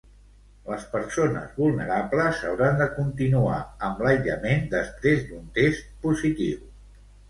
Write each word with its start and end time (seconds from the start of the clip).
Les 0.69 0.87
persones 0.93 1.51
vulnerables 1.57 2.41
hauran 2.53 2.81
de 2.81 2.89
continuar 2.97 3.61
amb 3.91 4.05
l'aïllament 4.09 4.69
després 4.77 5.27
d'un 5.33 5.49
test 5.63 5.97
positiu. 6.09 6.71